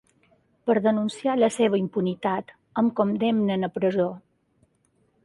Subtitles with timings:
[0.69, 2.53] Per denunciar la seva impunitat,
[2.83, 4.09] em condemnen a presó.